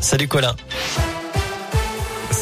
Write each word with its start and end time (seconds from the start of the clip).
Salut 0.00 0.28
Colin. 0.28 0.54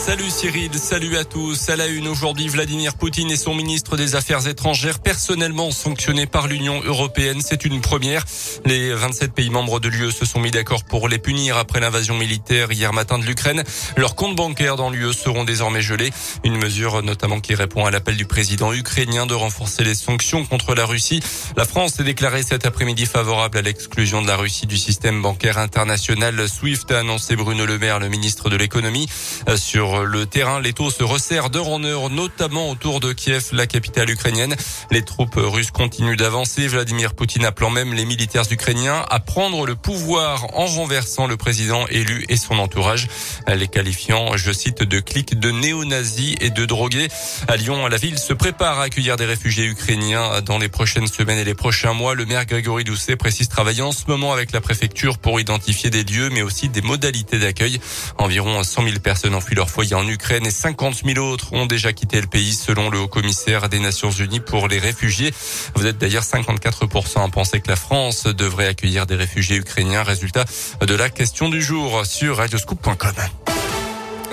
Salut 0.07 0.29
Cyril, 0.29 0.71
salut 0.75 1.17
à 1.17 1.25
tous. 1.25 1.71
À 1.71 1.77
la 1.77 1.87
une 1.87 2.09
aujourd'hui, 2.09 2.47
Vladimir 2.49 2.93
Poutine 2.95 3.31
et 3.31 3.37
son 3.37 3.55
ministre 3.55 3.97
des 3.97 4.17
Affaires 4.17 4.47
étrangères 4.47 4.99
personnellement 4.99 5.71
sanctionnés 5.71 6.27
par 6.27 6.47
l'Union 6.47 6.83
européenne. 6.85 7.41
C'est 7.43 7.65
une 7.65 7.81
première. 7.81 8.23
Les 8.67 8.93
27 8.93 9.33
pays 9.33 9.49
membres 9.49 9.81
de 9.81 9.89
l'UE 9.89 10.13
se 10.13 10.27
sont 10.27 10.41
mis 10.41 10.51
d'accord 10.51 10.85
pour 10.85 11.09
les 11.09 11.17
punir 11.17 11.57
après 11.57 11.81
l'invasion 11.81 12.19
militaire 12.19 12.71
hier 12.71 12.93
matin 12.93 13.19
de 13.19 13.25
l'Ukraine. 13.25 13.65
Leurs 13.97 14.15
comptes 14.15 14.37
bancaires 14.37 14.77
dans 14.77 14.91
l'UE 14.91 15.15
seront 15.15 15.45
désormais 15.45 15.81
gelés. 15.81 16.11
Une 16.45 16.59
mesure 16.59 17.03
notamment 17.03 17.41
qui 17.41 17.55
répond 17.55 17.87
à 17.87 17.91
l'appel 17.91 18.19
du 18.19 18.27
président 18.27 18.75
ukrainien 18.75 19.25
de 19.25 19.33
renforcer 19.33 19.85
les 19.85 19.95
sanctions 19.95 20.45
contre 20.45 20.75
la 20.75 20.85
Russie. 20.85 21.21
La 21.57 21.65
France 21.65 21.95
s'est 21.95 22.05
déclarée 22.05 22.43
cet 22.43 22.67
après-midi 22.67 23.07
favorable 23.07 23.57
à 23.57 23.63
l'exclusion 23.63 24.21
de 24.21 24.27
la 24.27 24.37
Russie 24.37 24.67
du 24.67 24.77
système 24.77 25.23
bancaire 25.23 25.57
international 25.57 26.47
SWIFT, 26.47 26.91
a 26.91 26.99
annoncé 26.99 27.37
Bruno 27.37 27.65
Le 27.65 27.79
Maire, 27.79 28.01
le 28.01 28.11
ministre 28.11 28.51
de 28.51 28.57
l'économie. 28.57 29.09
Sur 29.57 29.94
le 30.03 30.27
terrain, 30.27 30.61
les 30.61 30.73
taux 30.73 30.91
se 30.91 31.05
resserrent 31.05 31.51
d'heure 31.51 31.69
en 31.69 31.85
heure, 31.85 32.11
notamment 32.11 32.71
autour 32.71 33.01
de 33.01 33.13
Kiev, 33.13 33.51
la 33.53 33.67
capitale 33.67 34.11
ukrainienne. 34.11 34.57
Les 34.91 35.03
troupes 35.03 35.37
russes 35.37 35.71
continuent 35.71 36.17
d'avancer. 36.17 36.67
Vladimir 36.67 37.15
Poutine 37.15 37.45
appelant 37.45 37.71
même 37.71 37.95
les 37.95 38.05
militaires 38.05 38.45
ukrainiens 38.51 39.05
à 39.11 39.21
prendre 39.21 39.67
le 39.67 39.77
pouvoir 39.77 40.47
en 40.55 40.67
renversant 40.67 41.27
le 41.27 41.37
président 41.37 41.87
élu 41.89 42.25
et 42.29 42.37
son 42.37 42.59
entourage, 42.59 43.09
les 43.47 43.69
qualifiant, 43.69 44.37
je 44.37 44.53
cite, 44.53 44.83
de 44.83 45.01
clics 45.01 45.39
de 45.39 45.51
néo-nazis 45.51 46.37
et 46.41 46.51
de 46.51 46.65
drogués. 46.65 47.09
À 47.47 47.57
Lyon, 47.57 47.87
la 47.87 47.97
ville 47.97 48.19
se 48.19 48.33
prépare 48.33 48.81
à 48.81 48.85
accueillir 48.85 49.17
des 49.17 49.27
réfugiés 49.27 49.67
ukrainiens 49.67 50.41
dans 50.43 50.59
les 50.59 50.69
prochaines 50.69 51.07
semaines 51.07 51.39
et 51.39 51.45
les 51.45 51.55
prochains 51.55 51.93
mois. 51.93 52.15
Le 52.15 52.27
maire 52.27 52.47
Grégory 52.47 52.85
Doucet 52.85 53.17
précise 53.17 53.49
travailler 53.49 53.83
en 53.83 53.93
ce 53.93 54.05
moment 54.09 54.33
avec 54.33 54.53
la 54.53 54.61
préfecture 54.61 55.19
pour 55.19 55.39
identifier 55.41 55.91
des 55.91 56.05
lieux, 56.05 56.31
mais 56.31 56.43
aussi 56.43 56.69
des 56.69 56.83
modalités 56.83 57.39
d'accueil. 57.39 57.81
Environ 58.19 58.63
100 58.63 58.85
000 58.85 58.99
personnes 59.01 59.35
ont 59.35 59.41
fui 59.41 59.55
leur 59.55 59.71
foyer 59.71 59.84
en 59.93 60.09
Ukraine 60.09 60.47
et 60.47 60.51
50 60.51 61.03
000 61.05 61.19
autres 61.19 61.53
ont 61.53 61.67
déjà 61.67 61.93
quitté 61.93 62.21
le 62.21 62.27
pays 62.27 62.55
selon 62.55 62.89
le 62.89 63.01
haut 63.01 63.09
commissaire 63.09 63.69
des 63.69 63.81
Nations 63.81 64.11
Unies 64.11 64.41
pour 64.41 64.69
les 64.69 64.79
réfugiés. 64.79 65.35
Vous 65.75 65.87
êtes 65.87 65.99
d'ailleurs 65.99 66.23
54% 66.23 67.25
à 67.25 67.29
penser 67.29 67.61
que 67.61 67.69
la 67.69 67.77
France 67.77 68.25
devrait 68.25 68.69
accueillir 68.69 69.07
des 69.07 69.17
réfugiés 69.17 69.57
ukrainiens. 69.57 70.03
Résultat 70.03 70.45
de 70.81 70.95
la 70.95 71.11
question 71.11 71.49
du 71.49 71.61
jour 71.61 72.07
sur 72.07 72.39
radioscoop.com. 72.39 73.44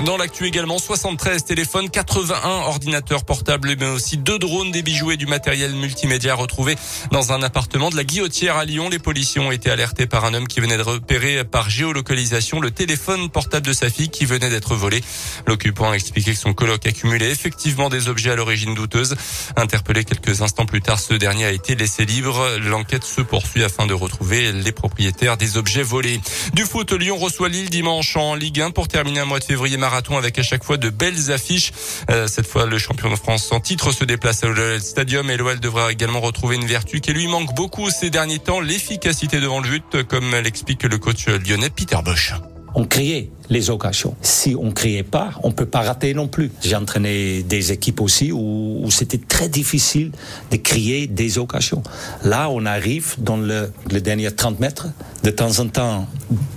Dans 0.05 0.17
l'actu 0.17 0.47
également, 0.47 0.79
73 0.79 1.43
téléphones, 1.43 1.87
81 1.87 2.49
ordinateurs 2.65 3.23
portables, 3.23 3.75
mais 3.79 3.85
aussi 3.85 4.17
deux 4.17 4.39
drones, 4.39 4.71
des 4.71 4.81
bijoux 4.81 5.11
et 5.11 5.17
du 5.17 5.27
matériel 5.27 5.75
multimédia 5.75 6.33
retrouvés 6.33 6.75
dans 7.11 7.33
un 7.33 7.43
appartement 7.43 7.91
de 7.91 7.95
la 7.95 8.03
Guillotière 8.03 8.57
à 8.57 8.65
Lyon. 8.65 8.89
Les 8.89 8.97
policiers 8.97 9.39
ont 9.41 9.51
été 9.51 9.69
alertés 9.69 10.07
par 10.07 10.25
un 10.25 10.33
homme 10.33 10.47
qui 10.47 10.59
venait 10.59 10.77
de 10.77 10.81
repérer 10.81 11.43
par 11.43 11.69
géolocalisation 11.69 12.59
le 12.59 12.71
téléphone 12.71 13.29
portable 13.29 13.67
de 13.67 13.73
sa 13.73 13.91
fille 13.91 14.09
qui 14.09 14.25
venait 14.25 14.49
d'être 14.49 14.73
volé. 14.73 15.01
L'occupant 15.45 15.91
a 15.91 15.93
expliqué 15.93 16.33
que 16.33 16.39
son 16.39 16.53
coloc 16.53 16.83
accumulait 16.87 17.29
effectivement 17.29 17.89
des 17.89 18.09
objets 18.09 18.31
à 18.31 18.35
l'origine 18.35 18.73
douteuse. 18.73 19.15
Interpellé 19.55 20.03
quelques 20.03 20.41
instants 20.41 20.65
plus 20.65 20.81
tard, 20.81 20.99
ce 20.99 21.13
dernier 21.13 21.45
a 21.45 21.51
été 21.51 21.75
laissé 21.75 22.05
libre. 22.05 22.57
L'enquête 22.63 23.03
se 23.03 23.21
poursuit 23.21 23.63
afin 23.63 23.85
de 23.85 23.93
retrouver 23.93 24.51
les 24.51 24.71
propriétaires 24.71 25.37
des 25.37 25.57
objets 25.57 25.83
volés. 25.83 26.19
Du 26.53 26.63
foot, 26.63 26.91
Lyon 26.91 27.17
reçoit 27.17 27.49
Lille 27.49 27.69
dimanche 27.69 28.17
en 28.17 28.33
Ligue 28.33 28.61
1 28.61 28.71
pour 28.71 28.87
terminer 28.87 29.19
un 29.19 29.25
mois 29.25 29.39
de 29.39 29.43
février 29.43 29.77
avec 30.17 30.39
à 30.39 30.43
chaque 30.43 30.63
fois 30.63 30.77
de 30.77 30.89
belles 30.89 31.31
affiches. 31.31 31.71
Euh, 32.09 32.27
cette 32.27 32.47
fois, 32.47 32.65
le 32.65 32.77
champion 32.77 33.09
de 33.09 33.15
France 33.15 33.51
en 33.51 33.59
titre 33.59 33.91
se 33.91 34.05
déplace 34.05 34.43
à 34.43 34.47
l'OL 34.47 34.81
Stadium 34.81 35.29
et 35.29 35.37
l'OL 35.37 35.59
devra 35.59 35.91
également 35.91 36.21
retrouver 36.21 36.55
une 36.55 36.65
vertu 36.65 37.01
qui 37.01 37.13
lui 37.13 37.27
manque 37.27 37.53
beaucoup 37.55 37.89
ces 37.89 38.09
derniers 38.09 38.39
temps, 38.39 38.59
l'efficacité 38.59 39.39
devant 39.39 39.59
le 39.59 39.69
but, 39.69 40.03
comme 40.03 40.31
l'explique 40.35 40.83
le 40.83 40.97
coach 40.97 41.27
lyonnais 41.27 41.69
Peter 41.69 41.97
Bosch 42.03 42.33
on 42.73 42.85
créait 42.85 43.29
les 43.49 43.69
occasions. 43.69 44.15
Si 44.21 44.55
on 44.57 44.71
créait 44.71 45.03
pas, 45.03 45.31
on 45.43 45.51
peut 45.51 45.65
pas 45.65 45.81
rater 45.81 46.13
non 46.13 46.27
plus. 46.27 46.51
J'ai 46.63 46.75
entraîné 46.75 47.43
des 47.43 47.71
équipes 47.71 48.01
aussi 48.01 48.31
où, 48.31 48.87
c'était 48.89 49.17
très 49.17 49.49
difficile 49.49 50.11
de 50.51 50.57
créer 50.57 51.07
des 51.07 51.37
occasions. 51.37 51.83
Là, 52.23 52.49
on 52.49 52.65
arrive 52.65 53.15
dans 53.17 53.37
le, 53.37 53.71
le 53.91 54.01
dernier 54.01 54.31
30 54.31 54.59
mètres. 54.59 54.87
De 55.23 55.31
temps 55.31 55.59
en 55.59 55.67
temps, 55.67 56.07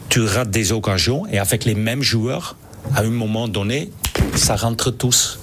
tu 0.09 0.23
rates 0.23 0.51
des 0.51 0.73
occasions 0.73 1.27
et 1.27 1.39
avec 1.39 1.65
les 1.65 1.75
mêmes 1.75 2.03
joueurs, 2.03 2.57
à 2.95 3.01
un 3.01 3.11
moment 3.11 3.49
donné, 3.49 3.91
ça 4.35 4.57
rentre 4.57 4.91
tous. 4.91 5.39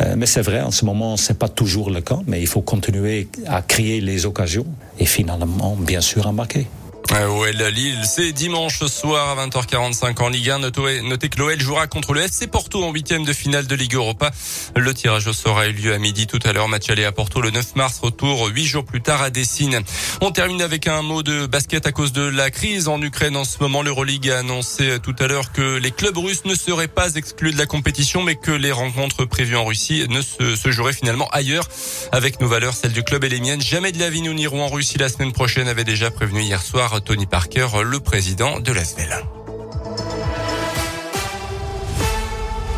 Euh, 0.00 0.14
mais 0.16 0.26
c'est 0.26 0.42
vrai, 0.42 0.60
en 0.60 0.70
ce 0.70 0.84
moment, 0.84 1.16
c'est 1.16 1.38
pas 1.38 1.48
toujours 1.48 1.90
le 1.90 2.00
cas, 2.00 2.18
mais 2.26 2.40
il 2.40 2.46
faut 2.46 2.60
continuer 2.60 3.28
à 3.46 3.62
créer 3.62 4.00
les 4.00 4.26
occasions 4.26 4.66
et 4.98 5.06
finalement, 5.06 5.76
bien 5.76 6.00
sûr, 6.00 6.26
à 6.26 6.32
marquer. 6.32 6.66
OL 7.12 7.50
Lille, 7.50 8.02
c'est 8.04 8.32
dimanche 8.32 8.84
soir 8.86 9.38
à 9.38 9.46
20h45 9.46 10.20
en 10.22 10.28
Ligue 10.28 10.50
1. 10.50 10.58
Notez 10.58 11.28
que 11.28 11.38
l'OL 11.38 11.60
jouera 11.60 11.86
contre 11.86 12.12
le 12.14 12.22
FC 12.22 12.46
Porto 12.46 12.82
en 12.84 12.92
huitième 12.92 13.24
de 13.24 13.32
finale 13.32 13.66
de 13.66 13.74
Ligue 13.74 13.94
Europa. 13.94 14.30
Le 14.74 14.92
tirage 14.92 15.26
au 15.26 15.32
sort 15.32 15.58
a 15.58 15.66
eu 15.68 15.72
lieu 15.72 15.94
à 15.94 15.98
midi 15.98 16.26
tout 16.26 16.38
à 16.44 16.52
l'heure. 16.52 16.68
Match 16.68 16.90
aller 16.90 17.04
à 17.04 17.12
Porto 17.12 17.40
le 17.40 17.50
9 17.50 17.76
mars. 17.76 18.00
Retour 18.02 18.48
huit 18.48 18.66
jours 18.66 18.84
plus 18.84 19.02
tard 19.02 19.22
à 19.22 19.30
Dessine. 19.30 19.80
On 20.20 20.30
termine 20.30 20.60
avec 20.62 20.86
un 20.86 21.02
mot 21.02 21.22
de 21.22 21.46
basket 21.46 21.86
à 21.86 21.92
cause 21.92 22.12
de 22.12 22.22
la 22.22 22.50
crise 22.50 22.88
en 22.88 23.00
Ukraine 23.00 23.36
en 23.36 23.44
ce 23.44 23.58
moment. 23.60 23.82
L'Euroleague 23.82 24.30
a 24.30 24.38
annoncé 24.38 24.98
tout 25.02 25.16
à 25.18 25.26
l'heure 25.26 25.52
que 25.52 25.78
les 25.78 25.92
clubs 25.92 26.16
russes 26.16 26.44
ne 26.44 26.54
seraient 26.54 26.88
pas 26.88 27.14
exclus 27.14 27.52
de 27.52 27.58
la 27.58 27.66
compétition, 27.66 28.22
mais 28.22 28.34
que 28.34 28.52
les 28.52 28.72
rencontres 28.72 29.24
prévues 29.24 29.56
en 29.56 29.64
Russie 29.64 30.06
ne 30.08 30.22
se, 30.22 30.56
se 30.56 30.70
joueraient 30.70 30.92
finalement 30.92 31.28
ailleurs. 31.30 31.68
Avec 32.12 32.40
nos 32.40 32.48
valeurs, 32.48 32.74
celles 32.74 32.92
du 32.92 33.02
club 33.02 33.24
et 33.24 33.28
les 33.28 33.40
miennes. 33.40 33.60
Jamais 33.60 33.92
de 33.92 33.98
la 33.98 34.10
vie 34.10 34.22
nous 34.22 34.34
n'irons 34.34 34.62
en 34.62 34.68
Russie 34.68 34.98
la 34.98 35.08
semaine 35.08 35.32
prochaine 35.32 35.68
avait 35.68 35.84
déjà 35.84 36.10
prévenu 36.10 36.40
hier 36.42 36.62
soir 36.62 36.95
Tony 37.00 37.26
Parker, 37.26 37.68
le 37.84 38.00
président 38.00 38.60
de 38.60 38.72
l'ASVEL. 38.72 39.16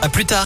À 0.03 0.09
plus 0.09 0.25
tard. 0.25 0.37